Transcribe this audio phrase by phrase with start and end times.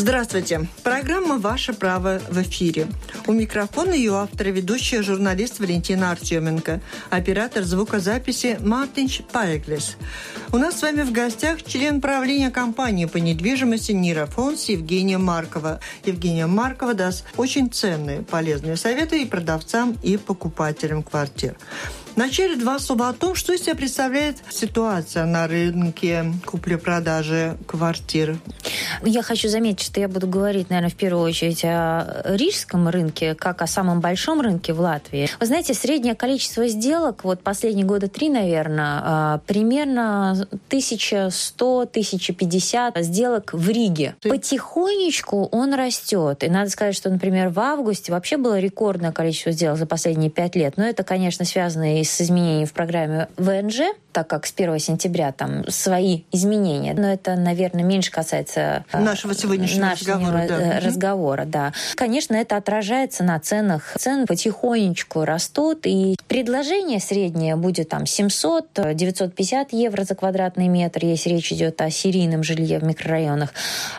[0.00, 0.66] Здравствуйте.
[0.82, 2.86] Программа «Ваше право» в эфире.
[3.26, 6.80] У микрофона ее автор и ведущая журналист Валентина Артеменко,
[7.10, 9.98] оператор звукозаписи Мартинч Пайглес.
[10.52, 15.80] У нас с вами в гостях член правления компании по недвижимости Нира Фонс Евгения Маркова.
[16.06, 21.58] Евгения Маркова даст очень ценные, полезные советы и продавцам, и покупателям квартир.
[22.16, 28.38] Вначале два слова о том, что из себя представляет ситуация на рынке купли-продажи квартир.
[29.02, 33.60] Я хочу заметить, что я буду говорить, наверное, в первую очередь о рижском рынке, как
[33.62, 35.28] о самом большом рынке в Латвии.
[35.38, 43.68] Вы знаете, среднее количество сделок, вот последние года три, наверное, а, примерно 1100-1050 сделок в
[43.68, 44.16] Риге.
[44.22, 46.42] Потихонечку он растет.
[46.42, 50.56] И надо сказать, что, например, в августе вообще было рекордное количество сделок за последние пять
[50.56, 50.74] лет.
[50.76, 53.80] Но это, конечно, связано и с изменениями в программе ВНЖ,
[54.12, 56.94] так как с 1 сентября там свои изменения.
[56.94, 60.46] Но это, наверное, меньше касается э, нашего сегодняшнего нашего разговора.
[60.48, 60.60] Да.
[60.60, 61.72] Э, разговора да.
[61.94, 63.94] Конечно, это отражается на ценах.
[63.98, 71.52] Цены потихонечку растут, и предложение среднее будет там 700-950 евро за квадратный метр, если речь
[71.52, 73.52] идет о серийном жилье в микрорайонах.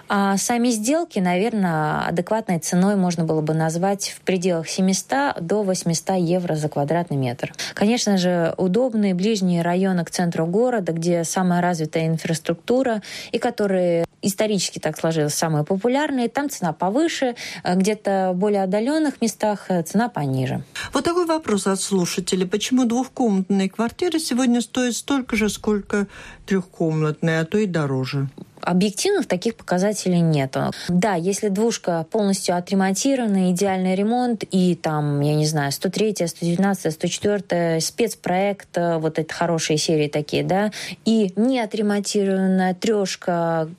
[0.08, 6.18] А сами сделки, наверное, адекватной ценой можно было бы назвать в пределах 700 до 800
[6.18, 7.54] евро за квадратный метр.
[7.74, 14.80] Конечно же, удобные ближние районы к центру города, где самая развитая инфраструктура и которые исторически
[14.80, 20.10] так сложилось, самые популярные, там цена повыше, э, где-то в более отдаленных местах э, цена
[20.10, 20.64] пониже.
[20.94, 22.48] Вот такой вопрос от слушателей.
[22.48, 26.08] Почему двухкомнатные квартиры сегодня стоят столько же, сколько
[26.46, 28.30] трехкомнатные, а то и дороже?
[28.62, 30.56] Объективных таких показателей нет.
[30.88, 37.82] Да, если двушка полностью отремонтирована, идеальный ремонт, и там, я не знаю, 103, 119, 104
[37.82, 40.72] спецпроект, вот эти хорошие серии такие, да,
[41.06, 43.70] и не отремонтированная трешка,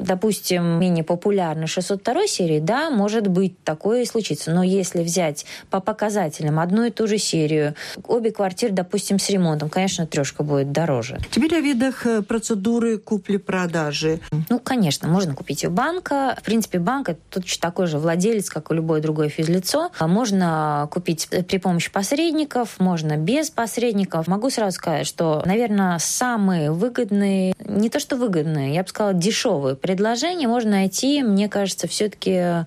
[0.00, 4.50] допустим, менее популярной 602 серии, да, может быть, такое и случится.
[4.50, 7.74] Но если взять по показателям одну и ту же серию,
[8.06, 11.18] обе квартиры, допустим, с ремонтом, конечно, трешка будет дороже.
[11.30, 14.20] Теперь о видах э, процедуры купли-продажи.
[14.48, 16.36] Ну, конечно, можно купить у банка.
[16.40, 19.90] В принципе, банк это точно такой же владелец, как и любое другое физлицо.
[19.98, 24.26] А можно купить при помощи посредников, можно без посредников.
[24.26, 29.76] Могу сразу сказать, что, наверное, самые выгодные, не то что выгодные, я бы сказала, дешевые
[29.90, 32.66] предложения можно найти, мне кажется, все-таки а,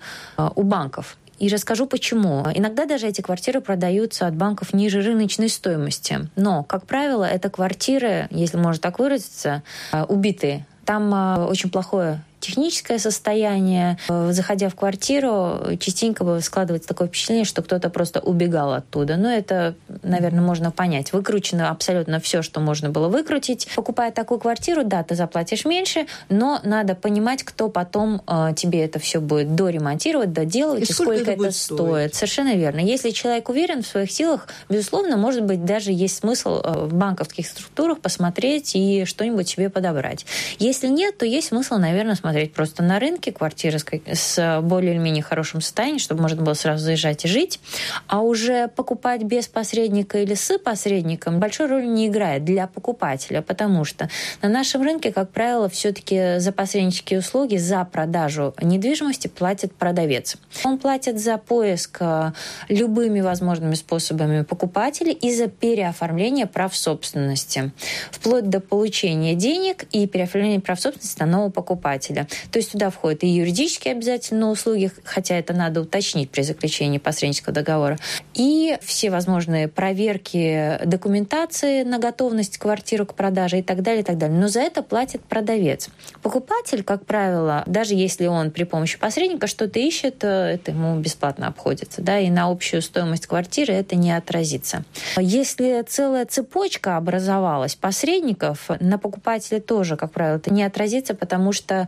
[0.56, 1.18] у банков.
[1.40, 2.46] И расскажу почему.
[2.54, 6.28] Иногда даже эти квартиры продаются от банков ниже рыночной стоимости.
[6.36, 9.64] Но, как правило, это квартиры, если можно так выразиться,
[9.94, 13.98] а, убитые там а, очень плохое техническое состояние.
[14.10, 19.16] Э, заходя в квартиру, частенько складывается такое впечатление, что кто-то просто убегал оттуда.
[19.16, 21.14] Но это, наверное, можно понять.
[21.14, 23.68] Выкручено абсолютно все, что можно было выкрутить.
[23.76, 29.00] Покупая такую квартиру, да, ты заплатишь меньше, но надо понимать, кто потом э, тебе это
[29.00, 31.80] все будет доремонтировать, доделывать, и, и сколько, сколько это, это стоит.
[31.80, 32.16] стоит.
[32.16, 32.80] Совершенно верно.
[32.80, 37.48] Если человек уверен в своих силах, безусловно, может быть, даже есть смысл э, в банковских
[37.48, 40.26] структурах посмотреть и что-нибудь себе подобрать.
[40.60, 44.94] Если нет, то есть смысл, наверное, смотреть смотреть просто на рынке квартиры с, с более
[44.94, 47.60] или менее хорошим состоянием, чтобы можно было сразу заезжать и жить.
[48.08, 53.86] А уже покупать без посредника или с посредником большой роли не играет для покупателя, потому
[53.86, 54.10] что
[54.42, 60.38] на нашем рынке, как правило, все-таки за посреднические услуги, за продажу недвижимости платит продавец.
[60.64, 62.32] Он платит за поиск э,
[62.68, 67.72] любыми возможными способами покупателя и за переоформление прав собственности,
[68.10, 72.23] вплоть до получения денег и переоформления прав собственности на нового покупателя.
[72.52, 77.54] То есть туда входят и юридические обязательные услуги, хотя это надо уточнить при заключении посреднического
[77.54, 77.98] договора,
[78.34, 84.18] и все возможные проверки документации на готовность квартиры к продаже и так далее, и так
[84.18, 84.38] далее.
[84.38, 85.90] Но за это платит продавец.
[86.22, 91.48] Покупатель, как правило, даже если он при помощи посредника что-то ищет, э, это ему бесплатно
[91.48, 94.84] обходится, да, и на общую стоимость квартиры это не отразится.
[95.18, 101.88] Если целая цепочка образовалась посредников, на покупателя тоже, как правило, это не отразится, потому что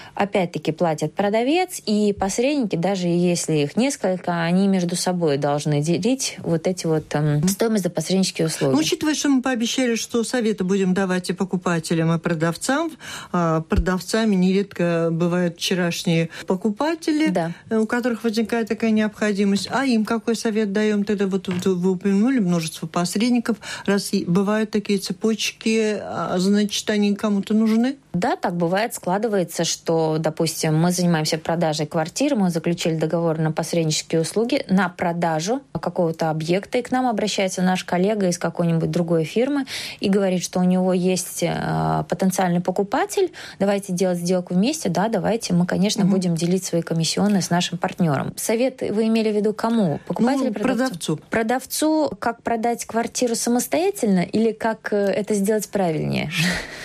[0.15, 6.67] опять-таки платят продавец и посредники, даже если их несколько, они между собой должны делить вот
[6.67, 8.73] эти вот эм, стоимость за посреднические услуги.
[8.73, 12.91] Ну, учитывая, что мы пообещали, что советы будем давать и покупателям, и продавцам,
[13.31, 17.51] а продавцами нередко бывают вчерашние покупатели, да.
[17.69, 19.67] у которых возникает такая необходимость.
[19.71, 21.03] А им какой совет даем?
[21.03, 23.57] Тогда вот вы упомянули множество посредников.
[23.85, 27.97] Раз бывают такие цепочки, а, значит, они кому-то нужны?
[28.13, 33.51] Да, так бывает, складывается, что что, допустим, мы занимаемся продажей квартир, мы заключили договор на
[33.51, 39.23] посреднические услуги, на продажу какого-то объекта, и к нам обращается наш коллега из какой-нибудь другой
[39.23, 39.65] фирмы
[39.99, 45.53] и говорит, что у него есть э, потенциальный покупатель, давайте делать сделку вместе, да, давайте
[45.53, 46.11] мы, конечно, угу.
[46.11, 48.33] будем делить свои комиссионные с нашим партнером.
[48.37, 49.99] Совет вы имели в виду кому?
[50.07, 51.19] Покупателю, ну, продавцу?
[51.29, 56.31] Продавцу, как продать квартиру самостоятельно или как э, это сделать правильнее?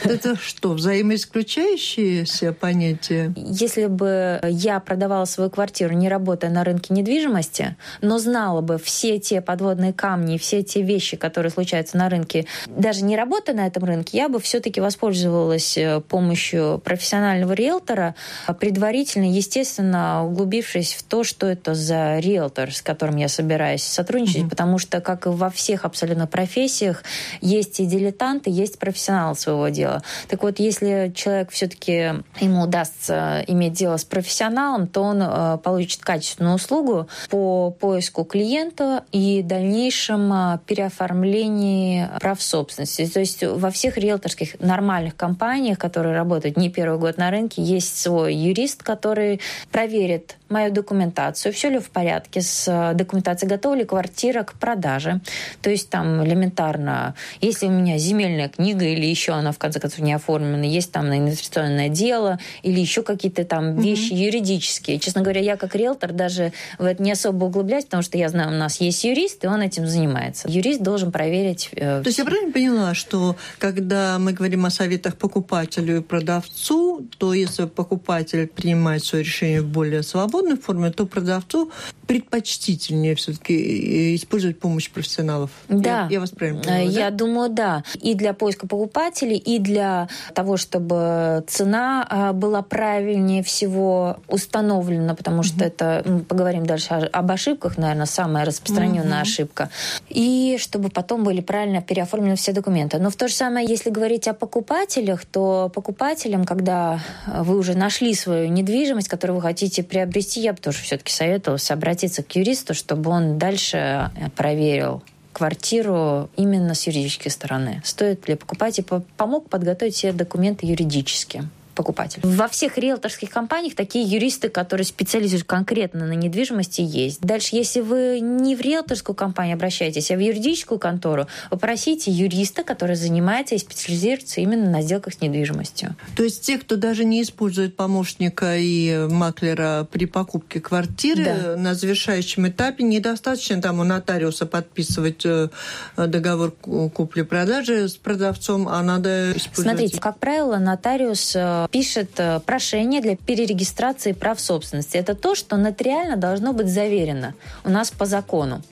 [0.04, 3.06] Это что, взаимоисключающиеся понятия?
[3.37, 9.19] Если бы я продавала свою квартиру, не работая на рынке недвижимости, но знала бы все
[9.19, 13.85] те подводные камни, все те вещи, которые случаются на рынке, даже не работая на этом
[13.85, 18.14] рынке, я бы все-таки воспользовалась э, помощью профессионального риэлтора,
[18.61, 24.50] предварительно, естественно, углубившись в то, что это за риэлтор, с которым я собираюсь сотрудничать, mm-hmm.
[24.50, 27.03] потому что, как и во всех абсолютно профессиях,
[27.41, 30.03] есть и дилетанты, есть профессионалы своего дела.
[30.29, 36.02] Так вот, если человек все-таки ему удастся иметь дело с профессионалом, то он э, получит
[36.02, 43.06] качественную услугу по поиску клиента и дальнейшем э, переоформлении прав собственности.
[43.06, 47.98] То есть во всех риэлторских нормальных компаниях, которые работают не первый год на рынке, есть
[47.98, 49.40] свой юрист, который
[49.70, 55.20] проверит мою документацию, все ли в порядке с э, документацией, готова ли квартира к продаже.
[55.60, 60.00] То есть там элементарно, если у меня земельная книга или еще она в конце концов
[60.00, 64.26] не оформлена, есть там инвестиционное дело или еще какие-то там вещи mm-hmm.
[64.26, 64.98] юридические.
[64.98, 68.50] Честно говоря, я как риэлтор даже в это не особо углубляюсь, потому что я знаю,
[68.50, 70.48] у нас есть юрист, и он этим занимается.
[70.48, 71.70] Юрист должен проверить.
[71.72, 77.06] Э, То есть я правильно поняла, что когда мы говорим о советах покупателю и продавцу,
[77.19, 80.02] то если покупатель принимает свое решение более
[80.36, 81.70] свободной форме, то продавцу
[82.06, 85.50] предпочтительнее все-таки э, использовать помощь профессионалов.
[85.68, 86.02] Да.
[86.02, 87.16] Я, я вас правильно поняла, Я да?
[87.16, 87.82] думаю, да.
[88.00, 95.42] И для поиска покупателей, и для того, чтобы цена а, была правильнее всего установлена, потому
[95.42, 95.64] что угу.
[95.64, 99.22] это, мы поговорим дальше об ошибках, наверное, самая распространенная угу.
[99.22, 99.70] ошибка.
[100.08, 102.98] И чтобы потом были правильно переоформлены все документы.
[102.98, 108.14] Но в то же самое, если говорить о покупателях, то покупателям, когда вы уже нашли
[108.14, 113.11] свою недвижимость, которую вы хотите приобрести, я бы тоже все-таки советовала обратиться к юристу, чтобы
[113.11, 115.02] он дальше э, проверил
[115.32, 117.82] квартиру именно с юридической стороны.
[117.84, 118.84] Стоит ли покупать и
[119.17, 122.20] помог подготовить все документы юридически покупатель.
[122.25, 127.20] Во всех риэлторских компаниях такие юристы, которые специализируются конкретно на недвижимости, есть.
[127.20, 132.96] Дальше, если вы не в риэлторскую компанию обращаетесь, а в юридическую контору, попросите юриста, который
[132.96, 135.94] занимается и специализируется именно на сделках с недвижимостью.
[136.17, 141.56] То есть те, кто даже не использует помощника и маклера при покупке квартиры, да.
[141.56, 145.49] на завершающем этапе недостаточно там у нотариуса подписывать э,
[145.96, 149.79] договор купли-продажи с продавцом, а надо использовать...
[149.79, 154.96] Смотрите, как правило, нотариус э, пишет э, прошение для перерегистрации прав собственности.
[154.96, 157.34] Это то, что нотариально должно быть заверено
[157.64, 158.62] у нас по закону.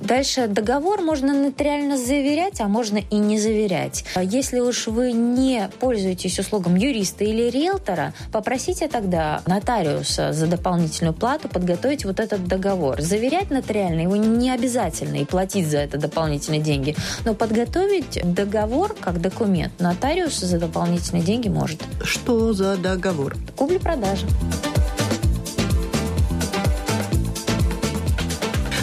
[0.00, 4.04] Дальше договор можно нотариально заверять, а можно и не заверять.
[4.20, 11.48] Если уж вы не пользуетесь услугом юриста или риэлтора, попросите тогда нотариуса за дополнительную плату
[11.48, 13.00] подготовить вот этот договор.
[13.00, 19.20] Заверять нотариально его не обязательно и платить за это дополнительные деньги, но подготовить договор как
[19.20, 21.82] документ нотариус за дополнительные деньги может.
[22.02, 23.36] Что за договор?
[23.56, 24.26] Купли-продажи.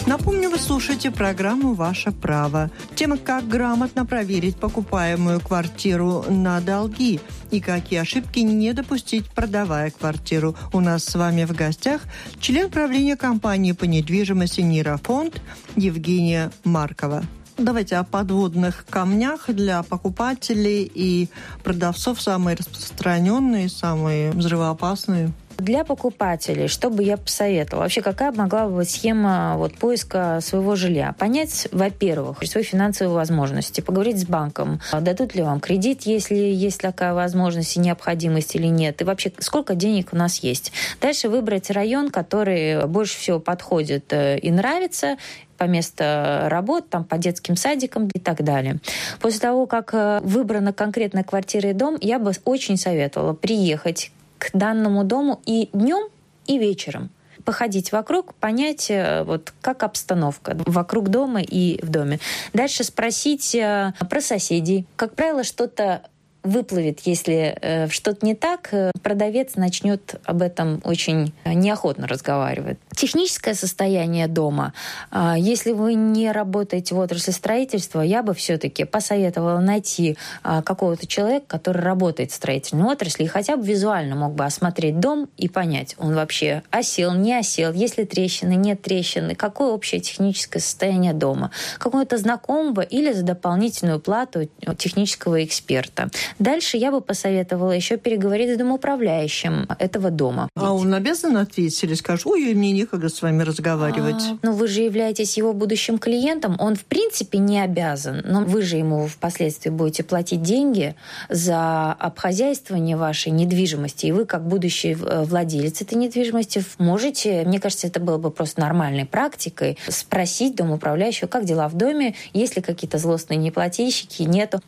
[0.08, 2.70] Напомню, вы слушаете программу «Ваше право».
[2.94, 7.20] Тема «Как грамотно проверить покупаемую квартиру на долги»
[7.50, 10.56] и какие ошибки не допустить, продавая квартиру.
[10.72, 12.00] У нас с вами в гостях
[12.40, 15.42] член правления компании по недвижимости «Нирафонд»
[15.76, 17.24] Евгения Маркова.
[17.58, 21.28] Давайте о подводных камнях для покупателей и
[21.62, 25.34] продавцов самые распространенные, самые взрывоопасные.
[25.58, 27.82] Для покупателей, что бы я посоветовала?
[27.82, 31.16] Вообще, какая могла бы быть схема вот, поиска своего жилья?
[31.18, 37.12] Понять, во-первых, свои финансовые возможности, поговорить с банком, дадут ли вам кредит, если есть такая
[37.12, 40.70] возможность и необходимость или нет, и вообще, сколько денег у нас есть.
[41.00, 45.16] Дальше выбрать район, который больше всего подходит э, и нравится,
[45.56, 48.78] по месту работы, там, по детским садикам и так далее.
[49.20, 54.50] После того, как э, выбрана конкретная квартира и дом, я бы очень советовала приехать к
[54.54, 56.08] данному дому и днем,
[56.46, 57.10] и вечером
[57.44, 62.18] походить вокруг, понять, э, вот как обстановка вокруг дома и в доме.
[62.52, 64.86] Дальше спросить э, про соседей.
[64.96, 66.02] Как правило, что-то
[66.48, 72.78] выплывет, если э, что-то не так, э, продавец начнет об этом очень неохотно разговаривать.
[72.94, 74.72] Техническое состояние дома.
[75.10, 81.06] Э, если вы не работаете в отрасли строительства, я бы все-таки посоветовала найти э, какого-то
[81.06, 85.48] человека, который работает в строительной отрасли и хотя бы визуально мог бы осмотреть дом и
[85.48, 91.12] понять, он вообще осел, не осел, есть ли трещины, нет трещины, какое общее техническое состояние
[91.12, 96.08] дома, какого-то знакомого или за дополнительную плату технического эксперта.
[96.38, 100.48] Дальше я бы посоветовала еще переговорить с домоуправляющим этого дома.
[100.54, 104.22] А он обязан ответить или скажет, ой, мне некогда с вами разговаривать?
[104.30, 106.56] А, ну, вы же являетесь его будущим клиентом.
[106.58, 108.22] Он, в принципе, не обязан.
[108.24, 110.94] Но вы же ему впоследствии будете платить деньги
[111.28, 114.06] за обхозяйствование вашей недвижимости.
[114.06, 118.60] И вы, как будущий э, владелец этой недвижимости, можете, мне кажется, это было бы просто
[118.60, 124.60] нормальной практикой, спросить домоуправляющего, как дела в доме, есть ли какие-то злостные неплательщики, нету.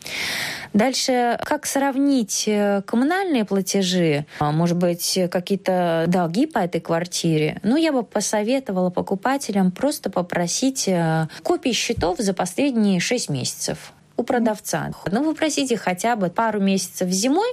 [0.73, 7.59] Дальше, как сравнить э, коммунальные платежи, а, может быть, какие-то долги по этой квартире?
[7.65, 14.23] Ну, я бы посоветовала покупателям просто попросить э, копии счетов за последние 6 месяцев у
[14.23, 14.93] продавца.
[15.11, 17.51] Ну, вы просите хотя бы пару месяцев зимой,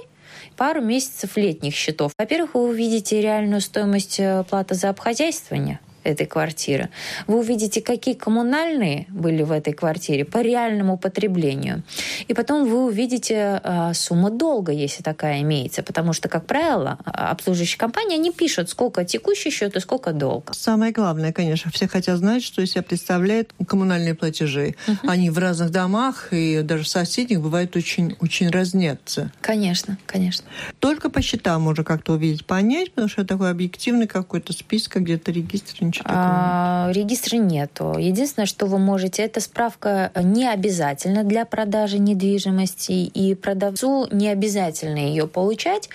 [0.56, 2.12] пару месяцев летних счетов.
[2.16, 6.88] Во-первых, вы увидите реальную стоимость э, платы за обхозяйствование этой квартиры.
[7.26, 11.82] Вы увидите, какие коммунальные были в этой квартире по реальному потреблению.
[12.26, 15.82] И потом вы увидите э, сумму долга, если такая имеется.
[15.82, 20.52] Потому что, как правило, обслуживающие компании, они пишут, сколько текущий счет и сколько долг.
[20.54, 24.74] Самое главное, конечно, все хотят знать, что из себя представляют коммунальные платежи.
[24.86, 25.08] Угу.
[25.08, 29.30] Они в разных домах и даже в соседних бывают очень, очень разнятся.
[29.40, 30.46] Конечно, конечно.
[30.78, 35.76] Только по счетам можно как-то увидеть, понять, потому что такой объективный какой-то список, где-то регистр,
[35.88, 36.24] ничего такого?
[36.24, 37.94] А, регистра нету.
[37.98, 44.98] Единственное, что вы можете, это справка не обязательно для продажи недвижимости, и продавцу не обязательно
[44.98, 45.88] ее получать.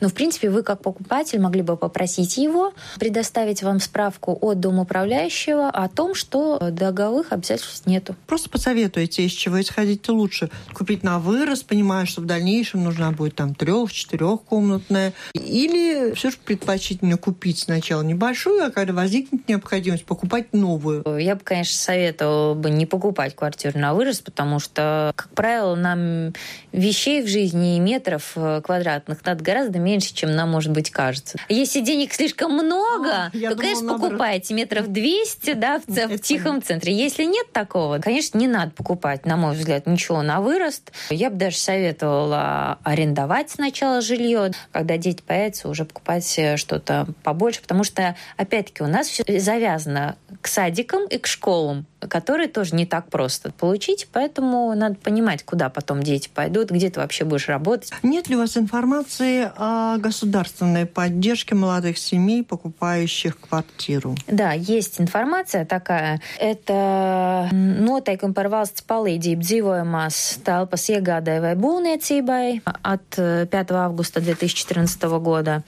[0.00, 5.68] Но, в принципе, вы как покупатель могли бы попросить его предоставить вам справку от домоуправляющего
[5.68, 8.14] о том, что договых обязательств нету.
[8.26, 10.50] Просто посоветуйте, из чего исходить лучше.
[10.74, 15.12] Купить на вырос, понимая, что в дальнейшем нужна будет там трех, четырехкомнатная.
[15.34, 21.04] Или все же предпочтительно купить сначала небольшую, а когда возникнет необходимость покупать новую?
[21.18, 26.32] Я бы, конечно, советовала бы не покупать квартиру на вырост, потому что, как правило, нам
[26.72, 31.38] вещей в жизни и метров э, квадратных надо гораздо меньше, чем нам, может быть, кажется.
[31.48, 36.62] Если денег слишком много, а, то, думала, конечно, покупайте метров 200 да, в, в тихом
[36.62, 36.92] центре.
[36.92, 40.92] Если нет такого, конечно, не надо покупать, на мой взгляд, ничего на вырост.
[41.10, 47.84] Я бы даже советовала арендовать сначала жилье, когда дети появятся, уже покупать что-то побольше, потому
[47.84, 53.10] что, опять-таки, у нас все завязано к садикам и к школам которые тоже не так
[53.10, 57.90] просто получить, поэтому надо понимать, куда потом дети пойдут, где ты вообще будешь работать.
[58.02, 64.14] Нет ли у вас информации о государственной поддержке молодых семей, покупающих квартиру?
[64.28, 66.20] Да, есть информация такая.
[66.38, 73.18] Это noteikumi par valsts palīdzību dzīvojamās telpas iegādai vai būvniecībai от
[73.50, 75.64] 5 августа 2014 года.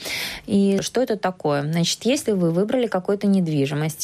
[0.47, 1.63] И что это такое?
[1.63, 3.50] Значит, если вы выбрали какую-то недвижимость,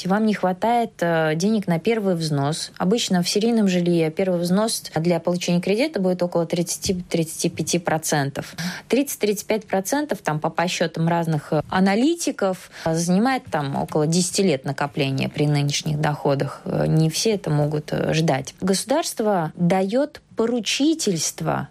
[0.06, 2.72] вам не хватает э, денег на первый взнос.
[2.78, 8.44] Обычно в серийном жилье первый взнос для получения кредита будет около 30-35%.
[8.88, 16.00] 30-35% там по подсчетам разных э, аналитиков занимает там около 10 лет накопления при нынешних
[16.00, 16.62] доходах.
[16.64, 18.54] Э, не все это могут э, ждать.
[18.60, 21.68] Государство дает поручительство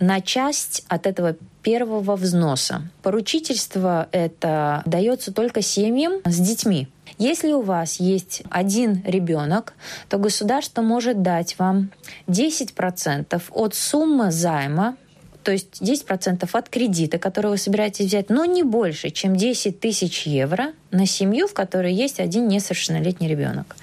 [0.00, 2.82] на часть от этого первого взноса.
[3.02, 6.88] Поручительство это дается только семьям с детьми.
[7.16, 9.74] Если у вас есть один ребенок,
[10.08, 11.90] то государство может дать вам
[12.26, 14.96] 10% от суммы займа,
[15.44, 20.26] то есть 10% от кредита, который вы собираетесь взять, но не больше, чем 10 тысяч
[20.26, 23.76] евро на семью, в которой есть один несовершеннолетний ребенок.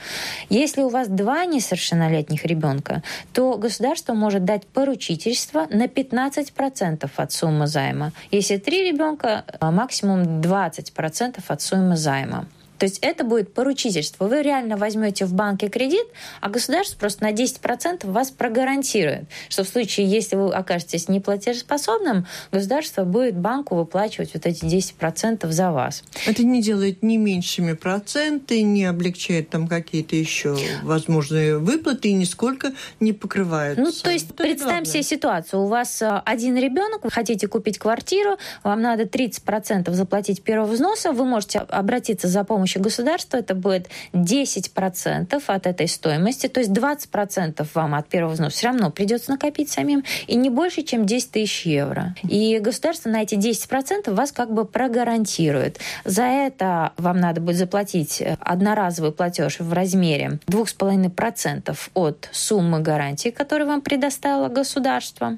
[0.50, 3.02] Если у вас два несовершеннолетних ребенка,
[3.34, 8.12] то государство может дать поручительство на 15% от суммы займа.
[8.30, 12.46] Если три ребенка, максимум 20% от суммы займа.
[12.78, 14.28] То есть это будет поручительство.
[14.28, 16.06] Вы реально возьмете в банке кредит,
[16.42, 23.04] а государство просто на 10% вас прогарантирует, что в случае, если вы окажетесь неплатежеспособным, государство
[23.04, 26.04] будет банку выплачивать вот эти 10% за вас.
[26.26, 32.74] Это не делает ни меньшими проценты, не облегчает там какие-то еще возможные выплаты и нисколько
[33.00, 33.78] не покрывает.
[33.78, 35.62] Ну, то есть вот представим себе ситуацию.
[35.62, 41.12] У вас э, один ребенок, вы хотите купить квартиру, вам надо 30% заплатить первого взноса,
[41.12, 46.72] вы можете обратиться за помощью помощью государства, это будет 10% от этой стоимости, то есть
[46.72, 51.32] 20% вам от первого взноса все равно придется накопить самим, и не больше, чем 10
[51.32, 52.16] тысяч евро.
[52.24, 55.80] И государство на эти 10% вас как бы прогарантирует.
[56.06, 63.68] За это вам надо будет заплатить одноразовый платеж в размере 2,5% от суммы гарантии, которую
[63.68, 65.38] вам предоставило государство.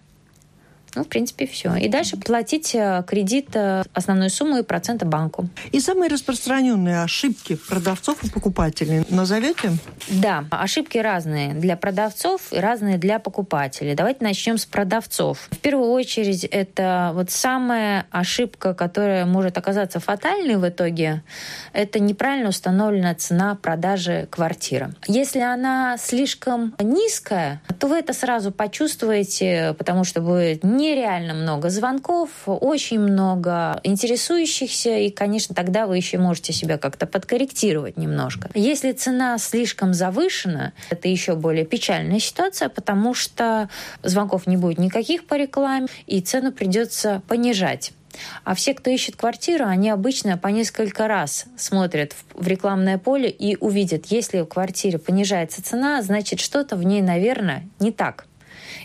[0.97, 1.75] Ну, в принципе, все.
[1.75, 5.47] И дальше платить э, кредит, э, основную сумму и проценты банку.
[5.71, 9.73] И самые распространенные ошибки продавцов и покупателей назовете?
[10.09, 13.93] Да, ошибки разные для продавцов и разные для покупателей.
[13.93, 15.49] Давайте начнем с продавцов.
[15.51, 21.21] В первую очередь, это вот самая ошибка, которая может оказаться фатальной в итоге,
[21.73, 24.95] это неправильно установленная цена продажи квартиры.
[25.07, 31.69] Если она слишком низкая, то вы это сразу почувствуете, потому что будет не нереально много
[31.69, 38.49] звонков, очень много интересующихся, и, конечно, тогда вы еще можете себя как-то подкорректировать немножко.
[38.53, 43.69] Если цена слишком завышена, это еще более печальная ситуация, потому что
[44.03, 47.93] звонков не будет никаких по рекламе, и цену придется понижать.
[48.43, 53.57] А все, кто ищет квартиру, они обычно по несколько раз смотрят в рекламное поле и
[53.57, 58.25] увидят, если в квартире понижается цена, значит что-то в ней, наверное, не так.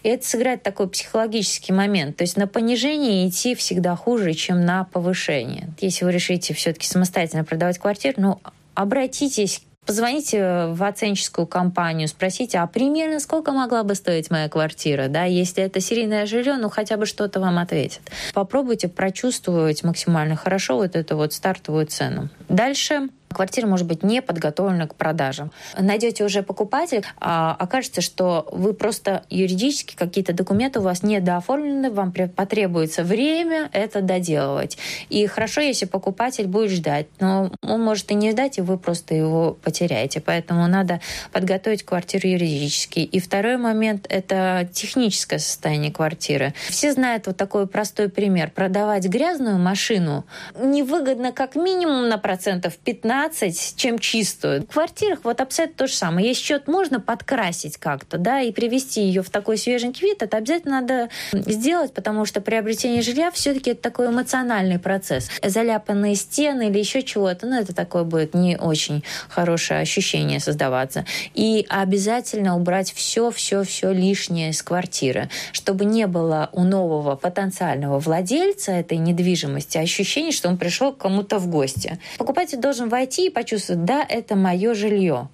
[0.03, 2.17] И это сыграет такой психологический момент.
[2.17, 5.69] То есть на понижение идти всегда хуже, чем на повышение.
[5.81, 8.41] Если вы решите все-таки самостоятельно продавать квартиру, ну,
[8.75, 15.25] обратитесь Позвоните в оценческую компанию, спросите, а примерно сколько могла бы стоить моя квартира, да,
[15.25, 18.01] если это серийное жилье, ну хотя бы что-то вам ответит.
[18.33, 22.29] Попробуйте прочувствовать максимально хорошо вот эту вот стартовую цену.
[22.49, 25.51] Дальше квартира может быть не подготовлена к продажам.
[25.79, 32.13] Найдете уже покупатель, а окажется, что вы просто юридически какие-то документы у вас недооформлены, вам
[32.13, 34.79] потребуется время это доделывать.
[35.09, 39.15] И хорошо, если покупатель будет ждать, но он может и не ждать, и вы просто
[39.15, 40.21] его потеряете.
[40.21, 41.01] Поэтому надо
[41.33, 43.01] подготовить квартиру юридически.
[43.01, 46.55] И второй момент— это техническое состояние квартиры.
[46.69, 48.51] Все знают вот такой простой пример.
[48.51, 50.25] Продавать грязную машину
[50.59, 54.63] невыгодно как минимум на процентов 15 15, чем чистую.
[54.63, 56.27] В квартирах вот абсолютно то же самое.
[56.27, 60.81] Если счет можно подкрасить как-то, да, и привести ее в такой свеженький вид, это обязательно
[60.81, 65.29] надо сделать, потому что приобретение жилья все-таки это такой эмоциональный процесс.
[65.43, 71.05] Заляпанные стены или еще чего-то, ну, это такое будет не очень хорошее ощущение создаваться.
[71.35, 78.01] И обязательно убрать все, все, все лишнее из квартиры, чтобы не было у нового потенциального
[78.01, 82.01] владельца этой недвижимости ощущения, что он пришел к кому-то в гости.
[82.19, 85.29] Покупатель должен войти пойти и почувствовать, да, это мое жилье.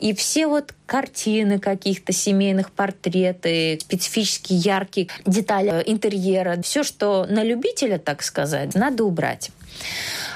[0.00, 7.98] И все вот картины каких-то семейных, портреты, специфические яркие детали интерьера, все, что на любителя,
[7.98, 9.50] так сказать, надо убрать.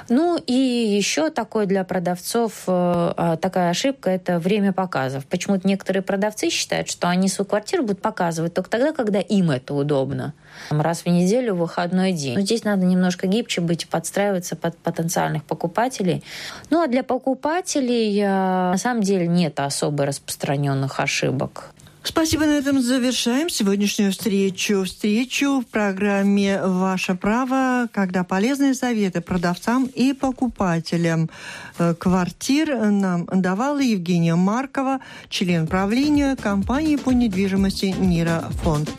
[0.08, 2.72] Ну и еще такой для продавцов э,
[3.16, 5.24] а, такая ошибка– это время показов.
[5.26, 9.74] Почему-то некоторые продавцы считают, что они свою квартиру будут показывать только тогда, когда им это
[9.74, 10.34] удобно.
[10.70, 12.34] Раз в неделю выходной день.
[12.34, 16.22] Но здесь надо немножко гибче быть, подстраиваться под потенциальных покупателей.
[16.70, 21.74] Ну а для покупателей э, на самом деле нет особо распространенных ошибок.
[22.06, 24.84] Спасибо, на этом завершаем сегодняшнюю встречу.
[24.84, 31.30] Встречу в программе «Ваше право», когда полезные советы продавцам и покупателям
[31.78, 38.90] э, квартир нам давала Евгения Маркова, член правления компании по недвижимости «Нира Фонд».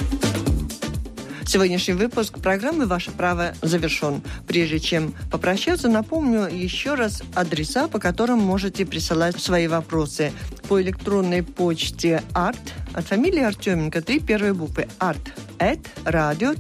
[1.48, 4.24] Сегодняшний выпуск программы «Ваше право» завершен.
[4.48, 10.32] Прежде чем попрощаться, напомню еще раз адреса, по которым можете присылать свои вопросы.
[10.68, 12.58] По электронной почте art
[12.94, 15.22] от фамилии Артеменко три первые буквы art
[15.60, 16.54] at radio.org.lv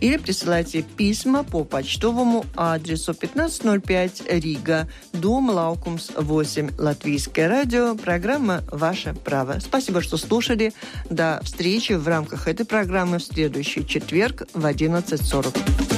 [0.00, 9.14] или присылайте письма по почтовому адресу 1505 Рига, дом Лаукумс 8, Латвийское радио, программа «Ваше
[9.14, 9.58] право».
[9.60, 10.72] Спасибо, что слушали.
[11.10, 12.66] До встречи в рамках этой
[12.96, 15.95] программы в следующий четверг в 11.40.